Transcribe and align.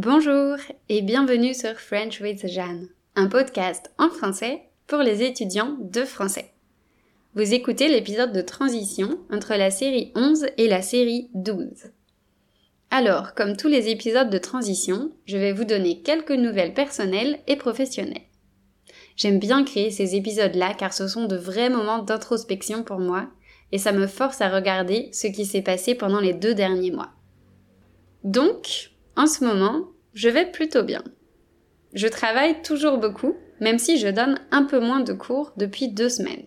Bonjour 0.00 0.54
et 0.88 1.02
bienvenue 1.02 1.54
sur 1.54 1.72
French 1.72 2.20
with 2.20 2.46
Jeanne, 2.46 2.86
un 3.16 3.26
podcast 3.26 3.90
en 3.98 4.10
français 4.10 4.62
pour 4.86 5.00
les 5.00 5.24
étudiants 5.24 5.76
de 5.80 6.04
français. 6.04 6.52
Vous 7.34 7.52
écoutez 7.52 7.88
l'épisode 7.88 8.32
de 8.32 8.40
transition 8.40 9.18
entre 9.32 9.56
la 9.56 9.72
série 9.72 10.12
11 10.14 10.46
et 10.56 10.68
la 10.68 10.82
série 10.82 11.30
12. 11.34 11.90
Alors, 12.92 13.34
comme 13.34 13.56
tous 13.56 13.66
les 13.66 13.88
épisodes 13.88 14.30
de 14.30 14.38
transition, 14.38 15.10
je 15.26 15.36
vais 15.36 15.50
vous 15.52 15.64
donner 15.64 16.00
quelques 16.02 16.30
nouvelles 16.30 16.74
personnelles 16.74 17.40
et 17.48 17.56
professionnelles. 17.56 18.22
J'aime 19.16 19.40
bien 19.40 19.64
créer 19.64 19.90
ces 19.90 20.14
épisodes-là 20.14 20.74
car 20.74 20.92
ce 20.92 21.08
sont 21.08 21.24
de 21.24 21.34
vrais 21.36 21.70
moments 21.70 22.04
d'introspection 22.04 22.84
pour 22.84 23.00
moi 23.00 23.26
et 23.72 23.78
ça 23.78 23.90
me 23.90 24.06
force 24.06 24.42
à 24.42 24.48
regarder 24.48 25.08
ce 25.10 25.26
qui 25.26 25.44
s'est 25.44 25.60
passé 25.60 25.96
pendant 25.96 26.20
les 26.20 26.34
deux 26.34 26.54
derniers 26.54 26.92
mois. 26.92 27.10
Donc, 28.22 28.92
en 29.18 29.26
ce 29.26 29.44
moment, 29.44 29.88
je 30.14 30.28
vais 30.28 30.50
plutôt 30.50 30.82
bien. 30.82 31.02
Je 31.94 32.06
travaille 32.06 32.60
toujours 32.62 32.98
beaucoup, 32.98 33.36
même 33.60 33.78
si 33.78 33.98
je 33.98 34.08
donne 34.08 34.40
un 34.50 34.64
peu 34.64 34.80
moins 34.80 35.00
de 35.00 35.12
cours 35.12 35.52
depuis 35.56 35.88
deux 35.88 36.08
semaines. 36.08 36.46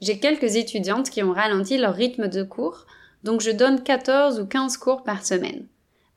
J'ai 0.00 0.18
quelques 0.18 0.56
étudiantes 0.56 1.10
qui 1.10 1.22
ont 1.22 1.32
ralenti 1.32 1.76
leur 1.76 1.94
rythme 1.94 2.28
de 2.28 2.42
cours, 2.42 2.86
donc 3.24 3.40
je 3.40 3.50
donne 3.50 3.82
14 3.82 4.40
ou 4.40 4.46
15 4.46 4.76
cours 4.76 5.02
par 5.02 5.24
semaine, 5.24 5.66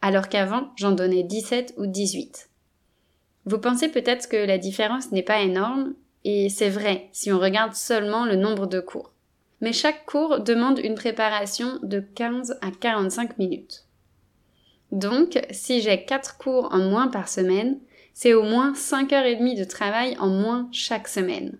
alors 0.01 0.29
qu'avant 0.29 0.71
j'en 0.75 0.91
donnais 0.91 1.23
17 1.23 1.73
ou 1.77 1.87
18. 1.87 2.49
Vous 3.45 3.57
pensez 3.57 3.89
peut-être 3.89 4.29
que 4.29 4.37
la 4.37 4.59
différence 4.59 5.11
n'est 5.11 5.23
pas 5.23 5.41
énorme, 5.41 5.95
et 6.23 6.49
c'est 6.49 6.70
vrai 6.70 7.09
si 7.11 7.31
on 7.31 7.39
regarde 7.39 7.73
seulement 7.73 8.25
le 8.25 8.35
nombre 8.35 8.67
de 8.67 8.79
cours. 8.79 9.13
Mais 9.61 9.73
chaque 9.73 10.05
cours 10.05 10.39
demande 10.39 10.79
une 10.79 10.95
préparation 10.95 11.79
de 11.81 11.99
15 11.99 12.59
à 12.61 12.70
45 12.71 13.37
minutes. 13.37 13.85
Donc, 14.91 15.39
si 15.51 15.81
j'ai 15.81 16.03
4 16.03 16.37
cours 16.37 16.69
en 16.73 16.79
moins 16.79 17.07
par 17.07 17.29
semaine, 17.29 17.79
c'est 18.13 18.34
au 18.34 18.43
moins 18.43 18.73
5 18.75 19.13
heures 19.13 19.25
et 19.25 19.35
demie 19.35 19.55
de 19.55 19.63
travail 19.63 20.17
en 20.20 20.27
moins 20.27 20.67
chaque 20.71 21.07
semaine. 21.07 21.57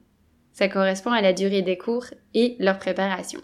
Ça 0.51 0.67
correspond 0.67 1.11
à 1.11 1.21
la 1.21 1.33
durée 1.33 1.61
des 1.61 1.77
cours 1.77 2.05
et 2.33 2.55
leur 2.59 2.77
préparation. 2.77 3.39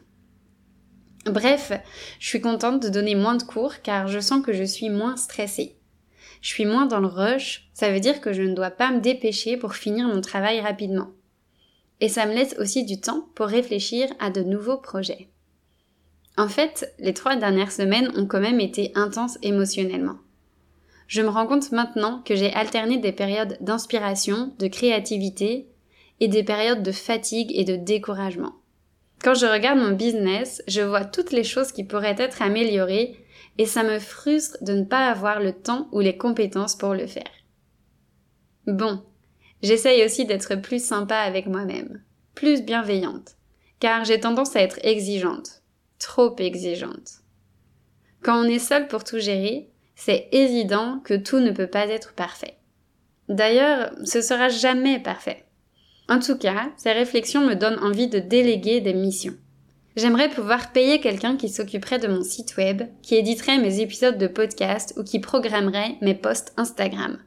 Bref, 1.26 1.72
je 2.20 2.28
suis 2.28 2.42
contente 2.42 2.82
de 2.82 2.90
donner 2.90 3.16
moins 3.16 3.36
de 3.36 3.44
cours 3.44 3.82
car 3.82 4.08
je 4.08 4.20
sens 4.20 4.46
que 4.46 4.54
je 4.54 4.64
suis 4.64 4.90
moins 4.90 5.16
stressée. 5.16 5.78
Je 6.42 6.50
suis 6.50 6.66
moins 6.66 6.86
dans 6.86 7.00
le 7.00 7.08
rush, 7.08 7.70
ça 7.74 7.92
veut 7.92 8.00
dire 8.00 8.22
que 8.22 8.34
je 8.34 8.44
ne 8.44 8.54
dois 8.54 8.72
pas 8.72 8.92
me 8.92 9.02
dépêcher 9.02 9.58
pour 9.58 9.76
finir 9.76 10.08
mon 10.08 10.22
travail 10.22 10.60
rapidement. 10.62 11.10
Et 12.00 12.10
ça 12.10 12.26
me 12.26 12.34
laisse 12.34 12.56
aussi 12.60 12.86
du 12.86 13.02
temps 13.02 13.28
pour 13.36 13.48
réfléchir 13.48 14.08
à 14.20 14.30
de 14.30 14.42
nouveaux 14.42 14.78
projets. 14.78 15.30
En 16.38 16.48
fait, 16.48 16.94
les 17.00 17.16
trois 17.16 17.36
dernières 17.36 17.72
semaines 17.72 18.12
ont 18.16 18.28
quand 18.28 18.40
même 18.40 18.60
été 18.60 18.92
intenses 18.94 19.40
émotionnellement. 19.42 20.18
Je 21.08 21.24
me 21.24 21.30
rends 21.30 21.48
compte 21.48 21.72
maintenant 21.72 22.22
que 22.24 22.36
j'ai 22.36 22.54
alterné 22.54 23.00
des 23.00 23.12
périodes 23.12 23.58
d'inspiration, 23.60 24.54
de 24.60 24.68
créativité 24.68 25.68
et 26.20 26.28
des 26.28 26.44
périodes 26.44 26.84
de 26.84 26.92
fatigue 26.92 27.52
et 27.56 27.64
de 27.64 27.76
découragement. 27.76 28.54
Quand 29.24 29.34
je 29.34 29.48
regarde 29.48 29.80
mon 29.80 29.92
business, 29.92 30.62
je 30.68 30.82
vois 30.82 31.06
toutes 31.06 31.32
les 31.32 31.44
choses 31.44 31.72
qui 31.72 31.84
pourraient 31.84 32.16
être 32.20 32.44
améliorées 32.44 33.18
et 33.58 33.66
ça 33.66 33.82
me 33.82 33.98
frustre 33.98 34.58
de 34.62 34.74
ne 34.74 34.84
pas 34.84 35.08
avoir 35.08 35.40
le 35.40 35.54
temps 35.54 35.88
ou 35.92 36.02
les 36.02 36.18
compétences 36.18 36.76
pour 36.76 36.94
le 36.94 37.08
faire. 37.08 37.32
Bon, 38.68 39.02
j'essaye 39.64 40.06
aussi 40.06 40.26
d'être 40.26 40.56
plus 40.56 40.84
sympa 40.84 41.16
avec 41.16 41.48
moi-même, 41.48 42.04
plus 42.36 42.62
bienveillante, 42.62 43.38
car 43.80 44.06
j'ai 44.06 44.20
tendance 44.20 44.56
à 44.56 44.62
être 44.62 44.80
exigeante 44.86 45.64
trop 46.00 46.36
exigeante. 46.40 47.22
Quand 48.22 48.44
on 48.44 48.50
est 48.50 48.60
seul 48.60 48.88
pour 48.88 49.04
tout 49.04 49.20
gérer, 49.20 49.70
c'est 49.96 50.30
évident 50.32 51.00
que 51.04 51.16
tout 51.16 51.40
ne 51.40 51.52
peut 51.52 51.68
pas 51.68 51.88
être 51.88 52.14
parfait. 52.14 52.58
D'ailleurs, 53.30 53.92
ce 54.06 54.22
sera 54.22 54.50
jamais 54.50 55.00
parfait. 55.00 55.46
En 56.10 56.20
tout 56.20 56.38
cas, 56.38 56.72
ces 56.78 56.92
réflexions 56.92 57.46
me 57.46 57.56
donnent 57.56 57.80
envie 57.80 58.08
de 58.08 58.20
déléguer 58.20 58.80
des 58.80 58.94
missions. 58.94 59.36
J'aimerais 59.98 60.30
pouvoir 60.30 60.72
payer 60.72 61.02
quelqu'un 61.02 61.36
qui 61.36 61.50
s'occuperait 61.50 62.00
de 62.00 62.08
mon 62.08 62.24
site 62.24 62.56
web, 62.56 62.84
qui 63.02 63.16
éditerait 63.16 63.58
mes 63.58 63.80
épisodes 63.80 64.18
de 64.18 64.28
podcast 64.28 64.94
ou 64.96 65.04
qui 65.04 65.20
programmerait 65.20 65.98
mes 66.02 66.14
posts 66.14 66.54
Instagram, 66.56 67.18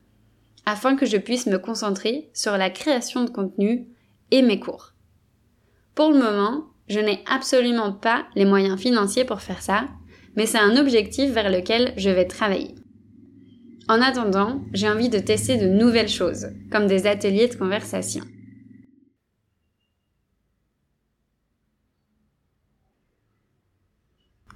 afin 0.64 0.94
que 0.94 1.04
je 1.04 1.16
puisse 1.16 1.46
me 1.46 1.58
concentrer 1.58 2.30
sur 2.32 2.56
la 2.56 2.70
création 2.70 3.24
de 3.24 3.30
contenu 3.30 3.88
et 4.30 4.42
mes 4.42 4.60
cours. 4.60 4.92
Pour 5.96 6.12
le 6.12 6.18
moment, 6.18 6.66
je 6.90 6.98
n'ai 6.98 7.22
absolument 7.24 7.92
pas 7.92 8.26
les 8.34 8.44
moyens 8.44 8.78
financiers 8.78 9.24
pour 9.24 9.40
faire 9.40 9.62
ça, 9.62 9.88
mais 10.34 10.44
c'est 10.44 10.58
un 10.58 10.76
objectif 10.76 11.30
vers 11.30 11.48
lequel 11.48 11.94
je 11.96 12.10
vais 12.10 12.26
travailler. 12.26 12.74
En 13.88 14.02
attendant, 14.02 14.60
j'ai 14.72 14.88
envie 14.88 15.08
de 15.08 15.20
tester 15.20 15.56
de 15.56 15.68
nouvelles 15.68 16.08
choses, 16.08 16.48
comme 16.70 16.88
des 16.88 17.06
ateliers 17.06 17.46
de 17.46 17.54
conversation. 17.54 18.24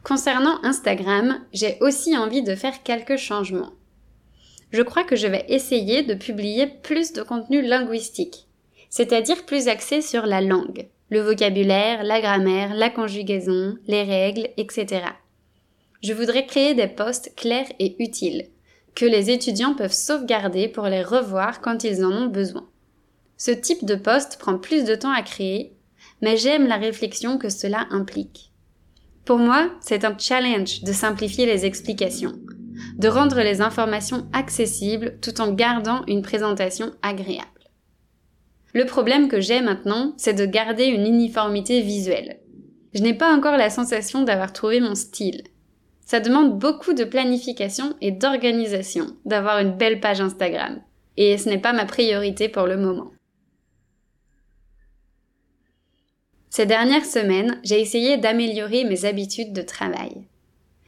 Concernant 0.02 0.62
Instagram, 0.64 1.40
j'ai 1.52 1.78
aussi 1.80 2.16
envie 2.16 2.42
de 2.42 2.56
faire 2.56 2.82
quelques 2.82 3.16
changements. 3.16 3.72
Je 4.72 4.82
crois 4.82 5.04
que 5.04 5.14
je 5.14 5.28
vais 5.28 5.46
essayer 5.48 6.02
de 6.02 6.14
publier 6.14 6.66
plus 6.66 7.12
de 7.12 7.22
contenu 7.22 7.62
linguistique, 7.62 8.48
c'est-à-dire 8.90 9.46
plus 9.46 9.68
axé 9.68 10.00
sur 10.00 10.26
la 10.26 10.40
langue 10.40 10.88
le 11.10 11.20
vocabulaire, 11.20 12.02
la 12.02 12.20
grammaire, 12.20 12.74
la 12.74 12.90
conjugaison, 12.90 13.76
les 13.86 14.02
règles, 14.02 14.48
etc. 14.56 15.06
Je 16.02 16.12
voudrais 16.12 16.46
créer 16.46 16.74
des 16.74 16.86
postes 16.86 17.32
clairs 17.36 17.70
et 17.78 17.96
utiles, 18.02 18.48
que 18.94 19.04
les 19.04 19.30
étudiants 19.30 19.74
peuvent 19.74 19.92
sauvegarder 19.92 20.68
pour 20.68 20.86
les 20.86 21.02
revoir 21.02 21.60
quand 21.60 21.84
ils 21.84 22.04
en 22.04 22.12
ont 22.12 22.26
besoin. 22.26 22.68
Ce 23.36 23.50
type 23.50 23.84
de 23.84 23.96
poste 23.96 24.38
prend 24.38 24.58
plus 24.58 24.84
de 24.84 24.94
temps 24.94 25.12
à 25.12 25.22
créer, 25.22 25.76
mais 26.22 26.36
j'aime 26.36 26.66
la 26.66 26.76
réflexion 26.76 27.38
que 27.38 27.48
cela 27.48 27.86
implique. 27.90 28.52
Pour 29.24 29.38
moi, 29.38 29.70
c'est 29.80 30.04
un 30.04 30.16
challenge 30.18 30.82
de 30.82 30.92
simplifier 30.92 31.46
les 31.46 31.64
explications, 31.64 32.34
de 32.96 33.08
rendre 33.08 33.40
les 33.40 33.60
informations 33.60 34.26
accessibles 34.32 35.18
tout 35.20 35.40
en 35.40 35.52
gardant 35.52 36.02
une 36.06 36.22
présentation 36.22 36.92
agréable. 37.02 37.53
Le 38.74 38.86
problème 38.86 39.28
que 39.28 39.40
j'ai 39.40 39.60
maintenant, 39.60 40.14
c'est 40.16 40.34
de 40.34 40.44
garder 40.44 40.86
une 40.86 41.06
uniformité 41.06 41.80
visuelle. 41.80 42.40
Je 42.92 43.02
n'ai 43.02 43.14
pas 43.14 43.32
encore 43.32 43.56
la 43.56 43.70
sensation 43.70 44.22
d'avoir 44.24 44.52
trouvé 44.52 44.80
mon 44.80 44.96
style. 44.96 45.44
Ça 46.04 46.18
demande 46.18 46.58
beaucoup 46.58 46.92
de 46.92 47.04
planification 47.04 47.94
et 48.00 48.10
d'organisation 48.10 49.06
d'avoir 49.24 49.60
une 49.60 49.76
belle 49.76 50.00
page 50.00 50.20
Instagram. 50.20 50.82
Et 51.16 51.38
ce 51.38 51.48
n'est 51.48 51.60
pas 51.60 51.72
ma 51.72 51.86
priorité 51.86 52.48
pour 52.48 52.66
le 52.66 52.76
moment. 52.76 53.12
Ces 56.50 56.66
dernières 56.66 57.06
semaines, 57.06 57.60
j'ai 57.62 57.80
essayé 57.80 58.16
d'améliorer 58.16 58.84
mes 58.84 59.04
habitudes 59.04 59.52
de 59.52 59.62
travail. 59.62 60.26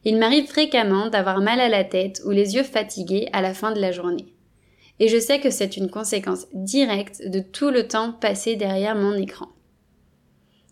Il 0.05 0.19
m'arrive 0.19 0.47
fréquemment 0.47 1.09
d'avoir 1.09 1.41
mal 1.41 1.61
à 1.61 1.69
la 1.69 1.85
tête 1.85 2.21
ou 2.25 2.31
les 2.31 2.57
yeux 2.57 2.63
fatigués 2.65 3.29
à 3.33 3.43
la 3.43 3.55
fin 3.55 3.71
de 3.71 3.81
la 3.81 3.93
journée 3.93 4.36
et 4.99 5.09
je 5.09 5.19
sais 5.19 5.41
que 5.41 5.51
c'est 5.51 5.77
une 5.77 5.91
conséquence 5.91 6.47
directe 6.53 7.23
de 7.27 7.41
tout 7.41 7.71
le 7.71 7.87
temps 7.87 8.13
passé 8.13 8.57
derrière 8.57 8.95
mon 8.95 9.15
écran. 9.15 9.49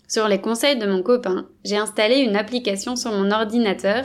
Sur 0.08 0.28
les 0.28 0.40
conseils 0.40 0.78
de 0.78 0.86
mon 0.86 1.02
copain, 1.02 1.48
j'ai 1.64 1.76
installé 1.76 2.18
une 2.18 2.36
application 2.36 2.96
sur 2.96 3.12
mon 3.12 3.30
ordinateur 3.30 4.04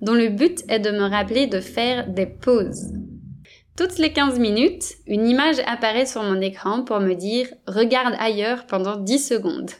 dont 0.00 0.14
le 0.14 0.28
but 0.28 0.64
est 0.68 0.80
de 0.80 0.90
me 0.90 1.08
rappeler 1.08 1.46
de 1.46 1.60
faire 1.60 2.08
des 2.08 2.26
pauses. 2.26 2.92
Toutes 3.76 3.98
les 3.98 4.12
15 4.12 4.38
minutes, 4.38 4.84
une 5.06 5.26
image 5.26 5.60
apparaît 5.66 6.06
sur 6.06 6.22
mon 6.22 6.40
écran 6.40 6.84
pour 6.84 7.00
me 7.00 7.14
dire 7.14 7.48
regarde 7.66 8.14
ailleurs 8.18 8.66
pendant 8.66 8.96
10 8.96 9.18
secondes. 9.18 9.70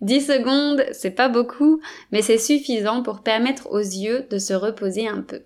10 0.00 0.20
secondes, 0.26 0.84
c'est 0.92 1.12
pas 1.12 1.28
beaucoup, 1.28 1.80
mais 2.10 2.22
c'est 2.22 2.38
suffisant 2.38 3.02
pour 3.02 3.22
permettre 3.22 3.70
aux 3.70 3.78
yeux 3.78 4.26
de 4.30 4.38
se 4.38 4.52
reposer 4.52 5.06
un 5.06 5.22
peu. 5.22 5.42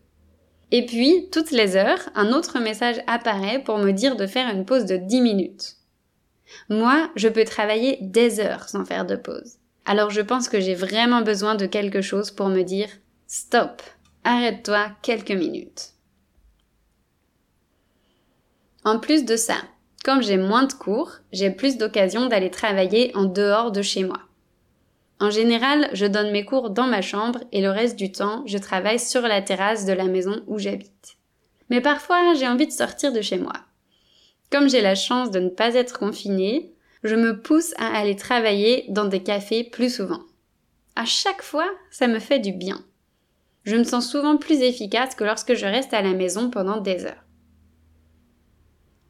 Et 0.70 0.84
puis, 0.84 1.28
toutes 1.32 1.50
les 1.50 1.76
heures, 1.76 2.10
un 2.14 2.32
autre 2.32 2.58
message 2.58 2.96
apparaît 3.06 3.62
pour 3.62 3.78
me 3.78 3.92
dire 3.92 4.16
de 4.16 4.26
faire 4.26 4.54
une 4.54 4.64
pause 4.64 4.84
de 4.84 4.96
10 4.96 5.20
minutes. 5.20 5.76
Moi, 6.68 7.10
je 7.16 7.28
peux 7.28 7.44
travailler 7.44 7.98
des 8.00 8.40
heures 8.40 8.68
sans 8.68 8.84
faire 8.84 9.06
de 9.06 9.16
pause. 9.16 9.58
Alors 9.88 10.10
je 10.10 10.20
pense 10.20 10.50
que 10.50 10.60
j'ai 10.60 10.74
vraiment 10.74 11.22
besoin 11.22 11.54
de 11.54 11.64
quelque 11.64 12.02
chose 12.02 12.30
pour 12.30 12.48
me 12.48 12.62
dire 12.62 12.88
stop, 13.26 13.80
arrête-toi 14.22 14.90
quelques 15.00 15.30
minutes. 15.30 15.94
En 18.84 18.98
plus 18.98 19.24
de 19.24 19.36
ça, 19.36 19.56
comme 20.04 20.22
j'ai 20.22 20.36
moins 20.36 20.64
de 20.64 20.74
cours, 20.74 21.12
j'ai 21.32 21.50
plus 21.50 21.78
d'occasions 21.78 22.26
d'aller 22.26 22.50
travailler 22.50 23.16
en 23.16 23.24
dehors 23.24 23.72
de 23.72 23.80
chez 23.80 24.04
moi. 24.04 24.27
En 25.20 25.30
général, 25.30 25.90
je 25.92 26.06
donne 26.06 26.30
mes 26.30 26.44
cours 26.44 26.70
dans 26.70 26.86
ma 26.86 27.02
chambre 27.02 27.40
et 27.50 27.60
le 27.60 27.70
reste 27.70 27.96
du 27.96 28.12
temps, 28.12 28.44
je 28.46 28.58
travaille 28.58 29.00
sur 29.00 29.22
la 29.22 29.42
terrasse 29.42 29.84
de 29.84 29.92
la 29.92 30.04
maison 30.04 30.42
où 30.46 30.58
j'habite. 30.58 31.16
Mais 31.70 31.80
parfois, 31.80 32.34
j'ai 32.34 32.46
envie 32.46 32.66
de 32.66 32.72
sortir 32.72 33.12
de 33.12 33.20
chez 33.20 33.38
moi. 33.38 33.54
Comme 34.50 34.68
j'ai 34.68 34.80
la 34.80 34.94
chance 34.94 35.30
de 35.30 35.40
ne 35.40 35.48
pas 35.48 35.74
être 35.74 35.98
confinée, 35.98 36.72
je 37.02 37.16
me 37.16 37.40
pousse 37.40 37.74
à 37.78 37.98
aller 37.98 38.16
travailler 38.16 38.86
dans 38.88 39.04
des 39.04 39.22
cafés 39.22 39.64
plus 39.64 39.94
souvent. 39.94 40.22
À 40.96 41.04
chaque 41.04 41.42
fois, 41.42 41.68
ça 41.90 42.06
me 42.06 42.18
fait 42.18 42.38
du 42.38 42.52
bien. 42.52 42.84
Je 43.64 43.76
me 43.76 43.84
sens 43.84 44.10
souvent 44.10 44.36
plus 44.36 44.62
efficace 44.62 45.14
que 45.14 45.24
lorsque 45.24 45.54
je 45.54 45.66
reste 45.66 45.92
à 45.92 46.02
la 46.02 46.14
maison 46.14 46.48
pendant 46.48 46.80
des 46.80 47.04
heures. 47.04 47.24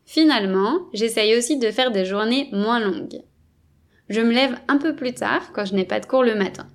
Finalement, 0.05 0.81
j'essaye 0.93 1.37
aussi 1.37 1.59
de 1.59 1.71
faire 1.71 1.93
des 1.93 2.05
journées 2.05 2.49
moins 2.51 2.81
longues. 2.81 3.23
Je 4.09 4.21
me 4.21 4.33
lève 4.33 4.57
un 4.69 4.79
peu 4.79 4.97
plus 4.97 5.15
tard 5.15 5.53
quand 5.53 5.65
je 5.65 5.75
n'ai 5.75 5.85
pas 5.85 6.01
de 6.01 6.07
cours 6.07 6.25
le 6.25 6.35
matin. 6.35 6.69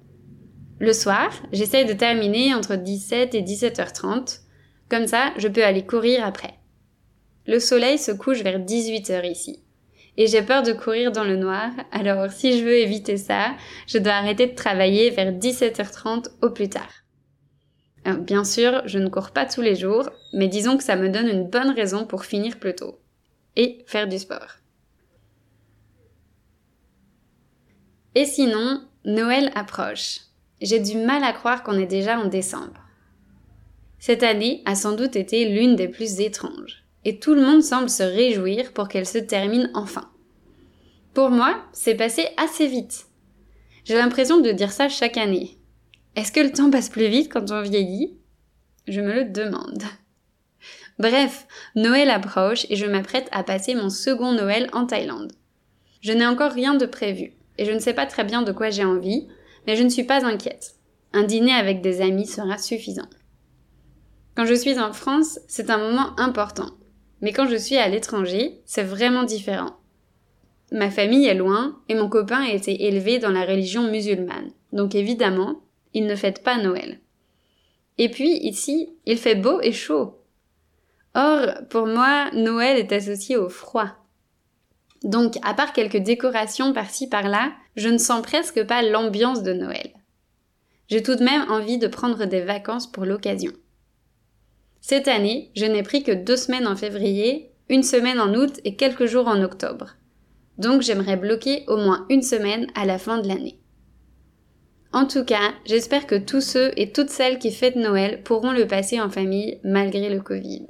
Le 0.80 0.94
soir, 0.94 1.32
j'essaye 1.52 1.86
de 1.86 1.94
terminer 1.94 2.54
entre 2.54 2.76
17 2.76 3.34
et 3.36 3.42
17h30. 3.42 4.42
Comme 4.90 5.08
ça, 5.08 5.32
je 5.38 5.48
peux 5.48 5.64
aller 5.64 5.86
courir 5.86 6.26
après. 6.26 6.56
Le 7.48 7.60
soleil 7.60 7.98
se 7.98 8.12
couche 8.12 8.42
vers 8.42 8.60
18h 8.60 9.30
ici. 9.30 9.64
Et 10.16 10.28
j'ai 10.28 10.44
peur 10.44 10.62
de 10.62 10.74
courir 10.74 11.12
dans 11.12 11.24
le 11.24 11.36
noir, 11.36 11.72
alors 11.92 12.32
si 12.32 12.58
je 12.58 12.64
veux 12.64 12.78
éviter 12.78 13.18
ça, 13.18 13.56
je 13.88 13.98
dois 13.98 14.14
arrêter 14.14 14.46
de 14.46 14.56
travailler 14.56 15.10
vers 15.10 15.32
17h30 15.32 16.28
au 16.42 16.52
plus 16.52 16.70
tard. 16.70 16.92
bien 18.20 18.44
sûr, 18.44 18.84
je 18.86 19.00
ne 19.00 19.10
cours 19.10 19.32
pas 19.32 19.48
tous 19.48 19.62
les 19.62 19.76
jours, 19.76 20.10
mais 20.34 20.48
disons 20.48 20.78
que 20.78 20.84
ça 20.84 20.96
me 20.96 21.10
donne 21.10 21.28
une 21.28 21.50
bonne 21.50 21.72
raison 21.72 22.06
pour 22.06 22.26
finir 22.26 22.60
plus 22.60 22.76
tôt. 22.76 23.00
Et 23.56 23.84
faire 23.88 24.08
du 24.08 24.20
sport. 24.20 24.58
Et 28.16 28.26
sinon, 28.26 28.82
Noël 29.06 29.52
approche. 29.56 30.20
J'ai 30.62 30.80
du 30.80 30.98
mal 30.98 31.24
à 31.24 31.34
croire 31.34 31.64
qu'on 31.64 31.80
est 31.80 31.88
déjà 31.88 32.20
en 32.20 32.26
décembre. 32.26 32.80
Cette 33.98 34.22
année 34.22 34.62
a 34.66 34.76
sans 34.76 34.94
doute 34.94 35.16
été 35.16 35.50
l'une 35.50 35.76
des 35.76 35.88
plus 35.88 36.20
étranges, 36.20 36.84
et 37.06 37.20
tout 37.20 37.34
le 37.34 37.42
monde 37.42 37.64
semble 37.64 37.90
se 37.90 38.04
réjouir 38.04 38.72
pour 38.74 38.88
qu'elle 38.88 39.08
se 39.08 39.18
termine 39.18 39.72
enfin. 39.74 40.12
Pour 41.16 41.32
moi, 41.32 41.64
c'est 41.74 41.96
passé 41.96 42.28
assez 42.38 42.68
vite. 42.68 43.08
J'ai 43.84 43.96
l'impression 43.96 44.42
de 44.42 44.52
dire 44.52 44.72
ça 44.72 44.90
chaque 44.90 45.18
année. 45.18 45.58
Est-ce 46.16 46.32
que 46.32 46.40
le 46.40 46.52
temps 46.52 46.70
passe 46.70 46.90
plus 46.90 47.08
vite 47.08 47.32
quand 47.32 47.52
on 47.52 47.62
vieillit? 47.62 48.16
Je 48.88 49.02
me 49.02 49.14
le 49.14 49.26
demande. 49.26 49.84
Bref, 51.00 51.48
Noël 51.76 52.12
approche 52.12 52.68
et 52.70 52.76
je 52.76 52.86
m'apprête 52.86 53.28
à 53.32 53.44
passer 53.44 53.74
mon 53.74 53.90
second 53.90 54.34
Noël 54.34 54.70
en 54.72 54.86
Thaïlande. 54.86 55.34
Je 56.02 56.12
n'ai 56.12 56.28
encore 56.28 56.52
rien 56.52 56.76
de 56.76 56.86
prévu 56.86 57.34
et 57.58 57.66
je 57.66 57.72
ne 57.72 57.80
sais 57.80 57.94
pas 57.94 58.06
très 58.06 58.24
bien 58.24 58.42
de 58.42 58.52
quoi 58.52 58.70
j'ai 58.70 58.84
envie, 58.84 59.28
mais 59.68 59.76
je 59.76 59.84
ne 59.84 59.90
suis 59.90 60.04
pas 60.04 60.26
inquiète. 60.26 60.76
Un 61.14 61.24
dîner 61.24 61.54
avec 61.54 61.82
des 61.82 62.02
amis 62.02 62.28
sera 62.28 62.58
suffisant. 62.58 63.08
Quand 64.36 64.46
je 64.46 64.54
suis 64.56 64.80
en 64.80 64.94
France, 64.94 65.40
c'est 65.48 65.70
un 65.70 65.78
moment 65.78 66.20
important. 66.20 66.72
Mais 67.22 67.32
quand 67.32 67.48
je 67.48 67.56
suis 67.56 67.78
à 67.78 67.88
l'étranger, 67.88 68.62
c'est 68.66 68.84
vraiment 68.84 69.24
différent. 69.24 69.78
Ma 70.72 70.90
famille 70.90 71.28
est 71.28 71.36
loin 71.36 71.80
et 71.88 71.94
mon 71.94 72.10
copain 72.10 72.42
a 72.42 72.52
été 72.52 72.86
élevé 72.86 73.20
dans 73.20 73.30
la 73.30 73.46
religion 73.46 73.84
musulmane. 73.84 74.52
Donc 74.72 74.96
évidemment, 74.96 75.62
il 75.94 76.08
ne 76.08 76.16
fête 76.16 76.44
pas 76.44 76.58
Noël. 76.58 77.00
Et 78.00 78.10
puis 78.10 78.32
ici, 78.40 78.90
il 79.06 79.18
fait 79.18 79.36
beau 79.36 79.62
et 79.62 79.72
chaud. 79.72 80.20
Or, 81.14 81.54
pour 81.70 81.86
moi, 81.86 82.32
Noël 82.34 82.78
est 82.78 82.92
associé 82.92 83.38
au 83.38 83.50
froid. 83.50 83.90
Donc, 85.04 85.38
à 85.44 85.54
part 85.54 85.74
quelques 85.74 85.98
décorations 85.98 86.74
par-ci 86.74 87.08
par-là, 87.08 87.52
je 87.76 87.90
ne 87.90 87.98
sens 87.98 88.22
presque 88.22 88.64
pas 88.66 88.82
l'ambiance 88.82 89.44
de 89.44 89.54
Noël. 89.54 89.92
J'ai 90.88 91.04
tout 91.04 91.16
de 91.16 91.24
même 91.24 91.50
envie 91.50 91.78
de 91.78 91.88
prendre 91.88 92.26
des 92.26 92.42
vacances 92.42 92.92
pour 92.92 93.06
l'occasion. 93.06 93.52
Cette 94.82 95.08
année, 95.08 95.50
je 95.56 95.66
n'ai 95.66 95.84
pris 95.84 96.04
que 96.04 96.12
deux 96.12 96.36
semaines 96.36 96.68
en 96.68 96.76
février, 96.76 97.52
une 97.70 97.84
semaine 97.84 98.20
en 98.20 98.34
août 98.34 98.60
et 98.66 98.76
quelques 98.76 99.06
jours 99.06 99.28
en 99.28 99.42
octobre. 99.42 99.96
Donc 100.58 100.82
j'aimerais 100.82 101.18
bloquer 101.18 101.64
au 101.68 101.78
moins 101.78 102.06
une 102.10 102.22
semaine 102.22 102.68
à 102.76 102.86
la 102.86 103.00
fin 103.00 103.20
de 103.20 103.28
l'année. 103.28 103.60
En 104.92 105.08
tout 105.08 105.26
cas, 105.26 105.54
j'espère 105.66 106.06
que 106.06 106.16
tous 106.16 106.42
ceux 106.42 106.72
et 106.78 106.92
toutes 106.92 107.10
celles 107.10 107.40
qui 107.40 107.52
fêtent 107.52 107.76
Noël 107.76 108.22
pourront 108.22 108.52
le 108.52 108.68
passer 108.68 109.02
en 109.02 109.10
famille 109.10 109.60
malgré 109.64 110.10
le 110.10 110.22
Covid. 110.22 110.68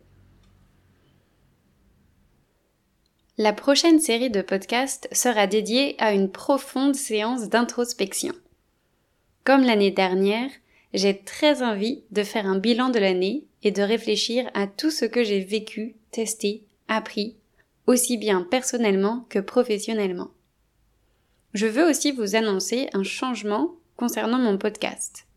La 3.44 3.52
prochaine 3.52 4.00
série 4.00 4.30
de 4.30 4.42
podcasts 4.42 5.10
sera 5.12 5.48
dédiée 5.48 5.98
à 6.00 6.14
une 6.14 6.32
profonde 6.32 6.96
séance 6.96 7.50
d'introspection. 7.50 8.34
Comme 9.44 9.64
l'année 9.64 9.92
dernière, 9.92 10.50
j'ai 10.94 11.20
très 11.20 11.62
envie 11.62 12.06
de 12.12 12.24
faire 12.24 12.46
un 12.46 12.58
bilan 12.58 12.88
de 12.88 13.00
l'année 13.00 13.44
et 13.62 13.72
de 13.72 13.82
réfléchir 13.82 14.50
à 14.54 14.66
tout 14.66 14.92
ce 14.92 15.04
que 15.04 15.26
j'ai 15.26 15.42
vécu, 15.42 15.98
testé, 16.12 16.64
appris, 16.88 17.36
aussi 17.86 18.16
bien 18.16 18.48
personnellement 18.50 19.26
que 19.28 19.40
professionnellement. 19.40 20.32
Je 21.54 21.68
veux 21.68 21.84
aussi 21.84 22.14
vous 22.14 22.38
annoncer 22.38 22.88
un 22.94 23.04
changement 23.04 23.74
concernant 23.98 24.40
mon 24.40 24.58
podcast. 24.58 25.28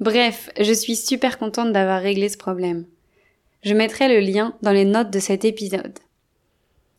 Bref, 0.00 0.50
je 0.60 0.72
suis 0.72 0.96
super 0.96 1.38
contente 1.38 1.72
d'avoir 1.72 2.00
réglé 2.00 2.28
ce 2.28 2.36
problème. 2.36 2.84
Je 3.62 3.74
mettrai 3.74 4.08
le 4.08 4.20
lien 4.20 4.54
dans 4.62 4.72
les 4.72 4.84
notes 4.84 5.10
de 5.10 5.18
cet 5.18 5.44
épisode. 5.44 5.98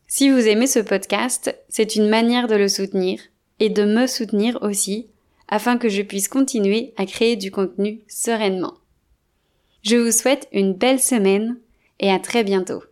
Si 0.07 0.29
vous 0.29 0.48
aimez 0.48 0.67
ce 0.67 0.79
podcast, 0.79 1.55
c'est 1.69 1.95
une 1.95 2.09
manière 2.09 2.48
de 2.48 2.55
le 2.55 2.67
soutenir 2.67 3.19
et 3.59 3.69
de 3.69 3.86
me 3.86 4.07
soutenir 4.07 4.57
aussi 4.62 5.07
afin 5.48 5.77
que 5.77 5.89
je 5.89 6.01
puisse 6.01 6.27
continuer 6.27 6.93
à 6.98 7.05
créer 7.05 7.36
du 7.36 7.51
contenu 7.51 8.01
sereinement. 8.07 8.74
Je 9.83 9.95
vous 9.95 10.12
souhaite 10.12 10.48
une 10.51 10.74
belle 10.74 11.00
semaine 11.00 11.57
et 12.00 12.12
à 12.12 12.19
très 12.19 12.43
bientôt. 12.43 12.83